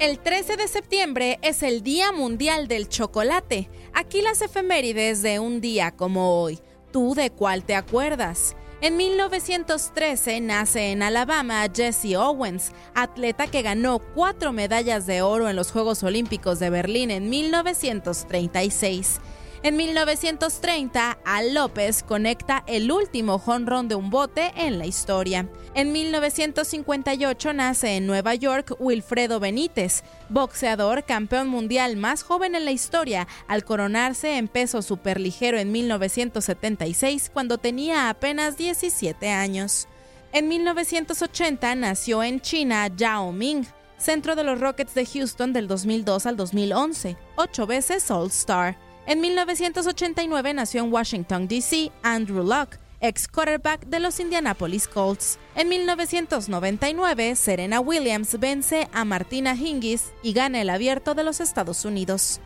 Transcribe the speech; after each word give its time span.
El 0.00 0.18
13 0.18 0.56
de 0.56 0.66
septiembre 0.66 1.38
es 1.42 1.62
el 1.62 1.82
Día 1.82 2.10
Mundial 2.10 2.68
del 2.68 2.88
Chocolate. 2.88 3.68
Aquí 3.92 4.22
las 4.22 4.40
efemérides 4.40 5.20
de 5.20 5.40
un 5.40 5.60
día 5.60 5.90
como 5.90 6.40
hoy. 6.40 6.58
¿Tú 6.90 7.14
de 7.14 7.28
cuál 7.28 7.64
te 7.64 7.74
acuerdas? 7.74 8.56
En 8.80 8.96
1913 8.96 10.40
nace 10.40 10.92
en 10.92 11.02
Alabama 11.02 11.66
Jesse 11.70 12.16
Owens, 12.16 12.72
atleta 12.94 13.46
que 13.48 13.60
ganó 13.60 13.98
cuatro 14.14 14.52
medallas 14.54 15.06
de 15.06 15.20
oro 15.20 15.50
en 15.50 15.56
los 15.56 15.70
Juegos 15.70 16.02
Olímpicos 16.02 16.58
de 16.60 16.70
Berlín 16.70 17.10
en 17.10 17.28
1936. 17.28 19.20
En 19.62 19.76
1930, 19.76 21.18
Al 21.22 21.52
López 21.52 22.02
conecta 22.02 22.64
el 22.66 22.90
último 22.90 23.38
jonrón 23.38 23.88
de 23.88 23.94
un 23.94 24.08
bote 24.08 24.52
en 24.56 24.78
la 24.78 24.86
historia. 24.86 25.50
En 25.74 25.92
1958 25.92 27.52
nace 27.52 27.96
en 27.96 28.06
Nueva 28.06 28.34
York 28.34 28.74
Wilfredo 28.78 29.38
Benítez, 29.38 30.02
boxeador 30.30 31.04
campeón 31.04 31.48
mundial 31.48 31.98
más 31.98 32.22
joven 32.22 32.54
en 32.54 32.64
la 32.64 32.70
historia, 32.70 33.28
al 33.48 33.62
coronarse 33.64 34.38
en 34.38 34.48
peso 34.48 34.80
superligero 34.80 35.58
en 35.58 35.70
1976 35.72 37.30
cuando 37.30 37.58
tenía 37.58 38.08
apenas 38.08 38.56
17 38.56 39.28
años. 39.28 39.88
En 40.32 40.48
1980 40.48 41.74
nació 41.74 42.22
en 42.22 42.40
China 42.40 42.88
Yao 42.96 43.30
Ming, 43.30 43.66
centro 43.98 44.36
de 44.36 44.44
los 44.44 44.58
Rockets 44.58 44.94
de 44.94 45.04
Houston 45.04 45.52
del 45.52 45.68
2002 45.68 46.24
al 46.24 46.38
2011, 46.38 47.18
ocho 47.36 47.66
veces 47.66 48.10
All-Star. 48.10 48.89
En 49.06 49.20
1989 49.20 50.54
nació 50.54 50.84
en 50.84 50.92
Washington, 50.92 51.48
D.C. 51.48 51.90
Andrew 52.02 52.44
Luck, 52.44 52.76
ex 53.00 53.26
quarterback 53.26 53.86
de 53.86 53.98
los 53.98 54.20
Indianapolis 54.20 54.86
Colts. 54.86 55.38
En 55.54 55.68
1999, 55.68 57.34
Serena 57.36 57.80
Williams 57.80 58.38
vence 58.38 58.88
a 58.92 59.04
Martina 59.04 59.54
Hingis 59.54 60.12
y 60.22 60.32
gana 60.32 60.60
el 60.60 60.70
abierto 60.70 61.14
de 61.14 61.24
los 61.24 61.40
Estados 61.40 61.84
Unidos. 61.84 62.40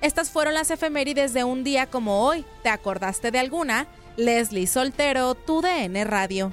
Estas 0.00 0.30
fueron 0.30 0.54
las 0.54 0.70
efemérides 0.70 1.34
de 1.34 1.44
un 1.44 1.64
día 1.64 1.86
como 1.86 2.24
hoy. 2.24 2.44
¿Te 2.62 2.68
acordaste 2.68 3.30
de 3.30 3.38
alguna? 3.38 3.86
Leslie 4.16 4.66
Soltero, 4.66 5.34
tu 5.34 5.60
DN 5.60 6.04
Radio. 6.04 6.52